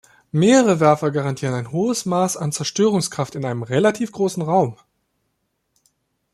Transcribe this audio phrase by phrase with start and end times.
[0.31, 4.75] Mehrere Werfer garantierten ein hohes Maß an Zerstörungskraft in einem relativ großen Raum.